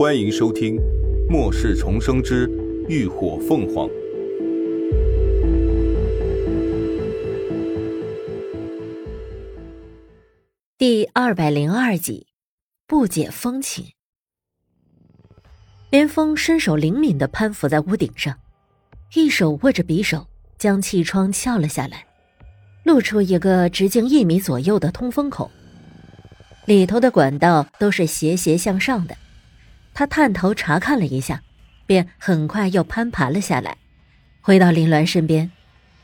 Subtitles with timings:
[0.00, 0.76] 欢迎收听
[1.30, 2.48] 《末世重生之
[2.88, 3.86] 浴火凤凰》
[10.78, 12.28] 第二百零二集，
[12.86, 13.92] 不解风情。
[15.90, 18.38] 连峰身手灵敏的攀附在屋顶上，
[19.12, 20.26] 一手握着匕首，
[20.56, 22.06] 将气窗撬了下来，
[22.84, 25.50] 露出一个直径一米左右的通风口。
[26.64, 29.14] 里头的管道都是斜斜向上的。
[29.92, 31.42] 他探头查看了一下，
[31.86, 33.76] 便很快又攀爬了下来，
[34.40, 35.50] 回到林鸾身边。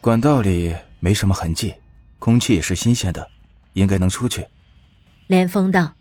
[0.00, 1.74] 管道里没什么痕迹，
[2.18, 3.28] 空气也是新鲜的，
[3.72, 4.46] 应该能出去。
[5.26, 5.92] 连峰道。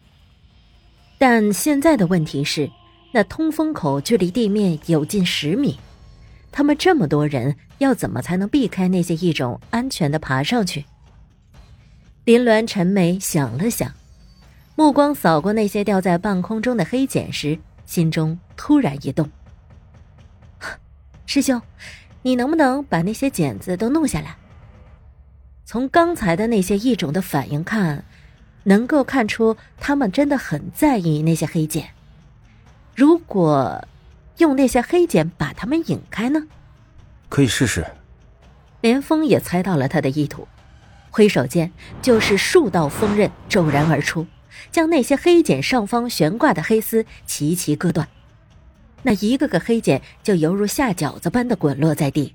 [1.17, 2.69] 但现在的问题是，
[3.11, 5.79] 那通风口距离地面有近十米，
[6.51, 10.85] 他们这么多人，要怎么才能避开那些异种，安全的爬上去？
[12.25, 13.91] 林鸾沉眉想了想，
[14.75, 17.57] 目光扫过那些掉在半空中的黑茧时。
[17.87, 19.27] 心中突然一动，
[21.25, 21.59] 师兄，
[22.21, 24.35] 你能不能把那些茧子都弄下来？
[25.65, 28.03] 从刚才的那些异种的反应看，
[28.63, 31.89] 能够看出他们真的很在意那些黑茧。
[32.93, 33.83] 如果
[34.37, 36.43] 用那些黑茧把他们引开呢？
[37.29, 37.85] 可以试试。
[38.81, 40.47] 连峰也猜到了他的意图，
[41.09, 44.27] 挥手间就是数道锋刃骤然而出。
[44.71, 48.07] 将那些黑茧上方悬挂的黑丝齐齐割断，
[49.03, 52.33] 那一个个黑茧就犹如下饺子般的滚落在地。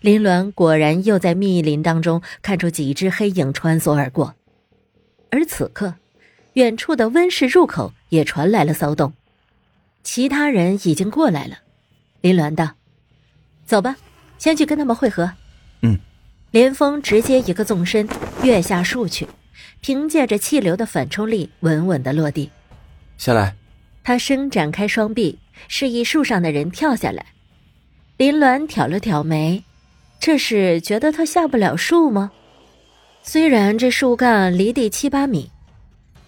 [0.00, 4.34] 林鸾果然又在密林当中看出几只黑影穿梭而过，
[5.30, 5.94] 而此刻，
[6.54, 9.12] 远处的温室入口也传来了骚动，
[10.02, 11.58] 其他人已经过来了。
[12.20, 12.72] 林鸾道
[13.64, 13.96] ：“走吧，
[14.38, 15.32] 先去跟他们会合。”
[15.82, 15.98] 嗯。
[16.50, 18.06] 连峰直接一个纵身
[18.42, 19.26] 跃下树去。
[19.82, 22.48] 凭借着气流的反冲力，稳稳的落地。
[23.18, 23.56] 下来，
[24.04, 27.26] 他伸展开双臂，示意树上的人跳下来。
[28.16, 29.64] 林鸾挑了挑眉，
[30.20, 32.30] 这是觉得他下不了树吗？
[33.24, 35.50] 虽然这树干离地七八米，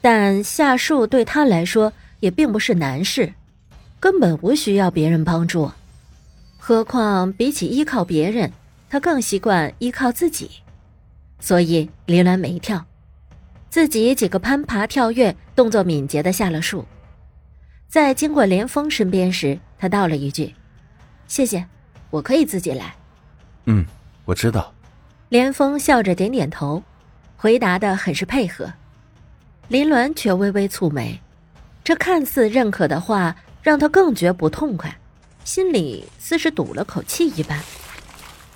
[0.00, 3.32] 但下树对他来说也并不是难事，
[4.00, 5.70] 根本无需要别人帮助。
[6.58, 8.50] 何况比起依靠别人，
[8.90, 10.50] 他更习惯依靠自己。
[11.38, 12.84] 所以林鸾没跳。
[13.74, 16.84] 自己几个攀爬跳跃，动作敏捷的下了树，
[17.88, 20.54] 在经过连峰身边时，他道了一句
[21.26, 21.66] ：“谢谢，
[22.10, 22.94] 我可以自己来。
[23.66, 23.84] ”“嗯，
[24.26, 24.72] 我知道。”
[25.28, 26.84] 连峰笑着点点头，
[27.36, 28.72] 回答的很是配合。
[29.66, 31.20] 林鸾却微微蹙眉，
[31.82, 34.96] 这看似认可的话，让他更觉不痛快，
[35.42, 37.58] 心里似是堵了口气一般。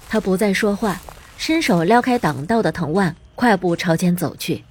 [0.09, 1.01] 他不再说话，
[1.37, 4.63] 伸手撩开挡道的藤蔓，快步朝前走去。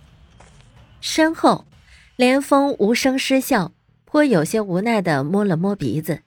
[1.00, 1.66] 身后，
[2.16, 3.72] 连峰无声失笑，
[4.06, 6.22] 颇有些无奈的摸了摸鼻子。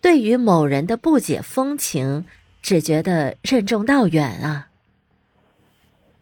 [0.00, 2.24] 对于某人的不解风情，
[2.62, 4.68] 只觉得任重道远啊。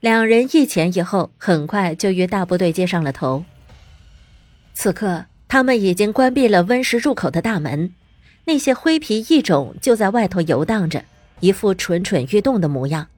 [0.01, 3.45] 两人一前一后，很快就与大部队接上了头。
[4.75, 7.93] 此刻，他们已经关闭了温室入口的大门，
[8.45, 11.05] 那些灰皮异种就在外头游荡着，
[11.41, 13.09] 一副蠢蠢欲动的模样。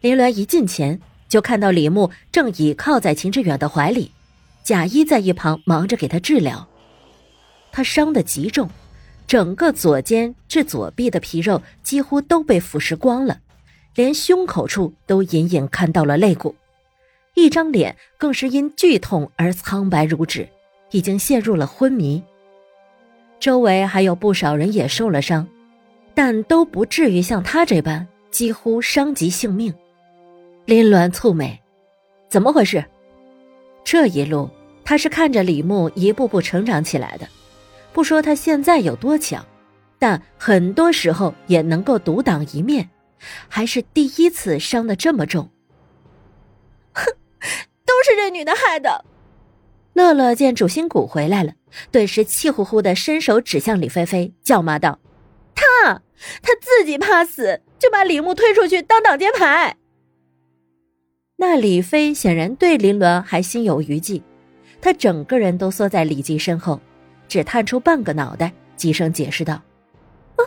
[0.00, 1.00] 林鸾一近前。
[1.28, 4.12] 就看到李牧正倚靠在秦志远的怀里，
[4.64, 6.66] 贾一在一旁忙着给他治疗。
[7.70, 8.68] 他伤得极重，
[9.26, 13.40] 整个左肩至左臂的皮肉几乎都被腐蚀光了，
[13.94, 16.56] 连胸口处都隐隐看到了肋骨，
[17.34, 20.48] 一张脸更是因剧痛而苍白如纸，
[20.90, 22.22] 已经陷入了昏迷。
[23.38, 25.46] 周围还有不少人也受了伤，
[26.14, 29.72] 但都不至于像他这般几乎伤及性命。
[30.68, 31.58] 林鸾蹙眉，
[32.28, 32.84] 怎么回事？
[33.84, 34.50] 这一路
[34.84, 37.26] 他是看着李牧一步步成长起来的，
[37.90, 39.42] 不说他现在有多强，
[39.98, 42.90] 但很多时候也能够独当一面，
[43.48, 45.48] 还是第一次伤的这么重。
[46.92, 47.04] 哼，
[47.86, 49.06] 都是这女的害的。
[49.94, 51.54] 乐乐见主心骨回来了，
[51.90, 54.98] 顿时气呼呼的伸手指向李菲菲，叫骂道
[55.56, 56.02] ：“他，
[56.42, 59.74] 他自己怕死，就把李牧推出去当挡箭牌。”
[61.40, 64.20] 那李飞显然对林鸾还心有余悸，
[64.80, 66.80] 他整个人都缩在李记身后，
[67.28, 69.54] 只探出半个脑袋，低声解释道
[70.34, 70.42] ：“啊，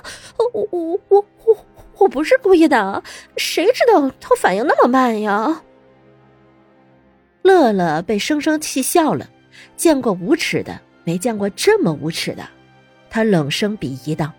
[0.53, 1.57] 我我我我
[1.97, 3.01] 我不是故意的，
[3.37, 5.63] 谁知道他反应那么慢呀？”
[7.41, 9.29] 乐乐被生生气笑了，
[9.77, 12.43] 见过无耻的，没见过这么无耻的，
[13.09, 14.29] 他冷声鄙夷道：“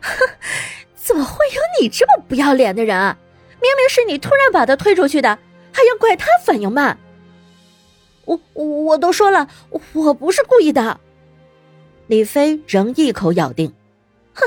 [0.00, 0.26] 哼，
[0.96, 3.14] 怎么会有你这么不要脸的人？”
[3.60, 5.38] 明明是你突然把他推出去的，
[5.72, 6.98] 还要怪他反应慢。
[8.24, 9.48] 我我都说了，
[9.92, 11.00] 我不是故意的。
[12.06, 13.72] 李飞仍一口咬定
[14.34, 14.46] ：“哼，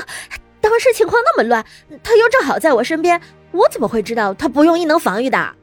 [0.60, 1.66] 当时情况那么乱，
[2.04, 3.22] 他又正好在我身边，
[3.52, 5.56] 我怎么会知道他不用异能防御的？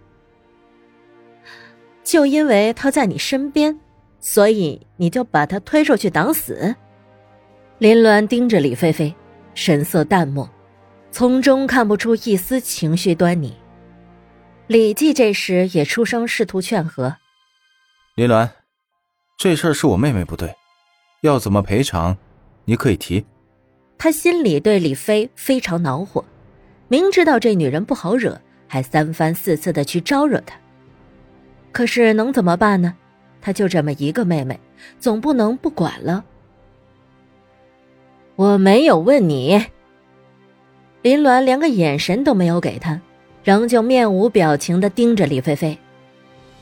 [2.04, 3.78] 就因为他在你身边，
[4.20, 6.74] 所以你就把他推出去挡死？”
[7.78, 9.14] 林鸾盯着李菲菲，
[9.54, 10.48] 神色淡漠，
[11.10, 13.54] 从中看不出一丝情绪端倪。
[14.66, 17.16] 李记这时也出声试图劝和
[18.16, 18.48] ：“林鸾，
[19.38, 20.54] 这事儿是我妹妹不对。”
[21.22, 22.16] 要怎么赔偿，
[22.64, 23.24] 你可以提。
[23.96, 26.24] 他心里对李飞非常恼火，
[26.86, 30.56] 明知道这女人不好惹，还三番四次的去招惹她。
[31.72, 32.94] 可是能怎么办呢？
[33.40, 34.58] 他就这么一个妹妹，
[35.00, 36.24] 总不能不管了。
[38.36, 39.64] 我没有问你。
[41.02, 43.00] 林鸾连个眼神都没有给他，
[43.44, 45.78] 仍旧面无表情的盯着李菲菲。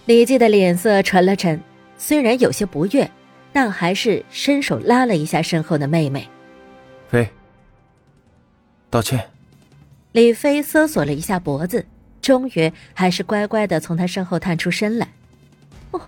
[0.04, 1.60] 李记的脸色沉了沉，
[1.98, 3.10] 虽然有些不悦。
[3.52, 6.28] 但还是伸手拉了一下身后的妹妹，
[7.08, 7.26] 菲。
[8.90, 9.30] 道歉。
[10.12, 11.86] 李飞搜索了一下脖子，
[12.20, 15.08] 终于还是乖乖的从他身后探出身来。
[15.92, 16.02] 哦，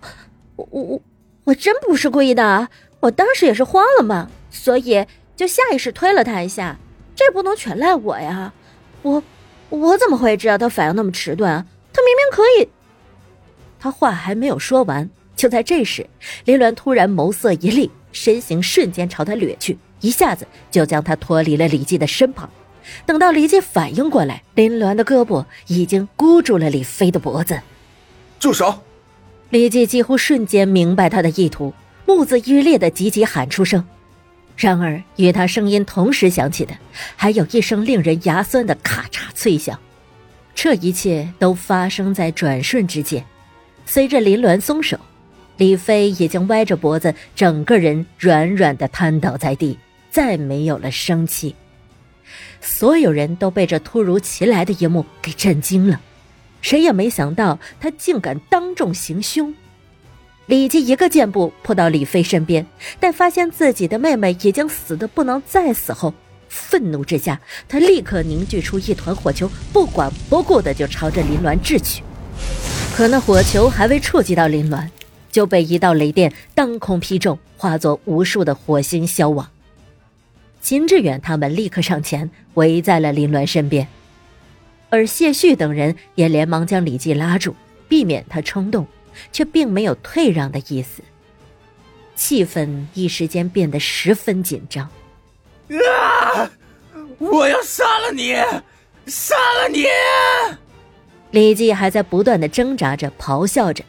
[0.57, 1.01] 我我
[1.45, 2.69] 我真不是故意的，
[3.01, 6.79] 我当时也是慌了嘛，所以就下意识推了他一下，
[7.19, 8.53] 这不能全赖我呀。
[9.03, 9.21] 我
[9.71, 11.65] 我怎么会知道他反应那么迟钝？
[11.93, 12.69] 他明明可以。
[13.81, 15.11] 他话还没有说完。
[15.35, 16.07] 就在这时，
[16.45, 22.49] 林鸾突然眸色一厉，身形瞬间朝他掠去，一下子就将他脱离了李记的身旁。
[23.05, 27.61] 等到李记反应过来，林鸾的胳膊已经箍住了李飞的脖子。
[28.39, 28.83] 住手！
[29.51, 31.75] 李记几乎瞬间明白他的意图，
[32.07, 33.85] 目眦欲裂的急急喊出声。
[34.59, 36.77] 然而，与他声音同时响起的，
[37.15, 39.79] 还有一声令人牙酸的咔嚓脆响。
[40.53, 43.25] 这一切都发生在转瞬之间，
[43.87, 44.99] 随着林鸾松手。
[45.59, 49.79] 李飞已经歪着脖子，整个人软软的瘫倒在地，
[50.11, 51.55] 再没有了生气。
[52.61, 56.01] 所有人都被这突如其来的一幕给震惊了，
[56.61, 59.55] 谁也没想到他竟敢当众行凶。
[60.49, 62.67] 李记一个箭步扑到李飞身边，
[62.99, 66.13] 但发现自己的妹妹已经死的不能再死后，
[66.49, 72.03] 愤怒之下，他立刻凝聚出一团火球，不管不顾的就朝着林鸾掷去。
[72.97, 74.89] 可那火球还未触及到林鸾。
[75.31, 79.47] 就被一道雷电当空劈中，化作无数的火星消亡。
[80.63, 83.87] 秦志远他们立刻上前围在了林鸾身边，
[84.89, 87.55] 而谢旭等人也连忙将李记拉住，
[87.89, 88.87] 避免他冲动，
[89.33, 91.03] 却并没有退让的意思。
[92.15, 94.89] 气氛一时间变得十分紧张。
[95.69, 96.51] 啊！
[97.19, 98.35] 我要杀了你，
[99.07, 99.85] 杀了你！
[101.31, 103.85] 李记还在不断的挣扎着，咆哮着。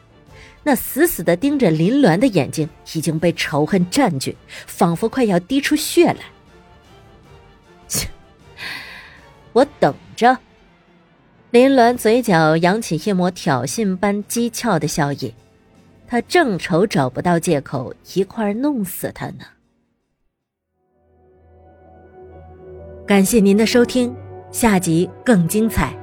[0.63, 4.35] 那死死的盯着林鸾的眼睛已经被仇恨占据，
[4.67, 6.19] 仿佛快要滴出血来。
[7.87, 8.07] 切！
[9.53, 10.37] 我等着。
[11.51, 15.33] 林鸾嘴角扬起一抹挑衅般讥诮的笑意，
[16.07, 19.45] 他正愁找不到借口一块弄死他呢。
[23.07, 24.15] 感谢您的收听，
[24.51, 25.98] 下集更精彩。